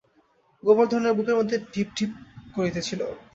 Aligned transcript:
গোবর্ধনের 0.63 1.15
বুকের 1.17 1.37
মধ্যে 1.39 1.57
টিপচিপ 1.71 2.11
করিতেছিল। 2.55 3.01